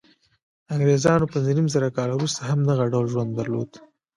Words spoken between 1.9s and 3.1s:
کاله وروسته هم دغه ډول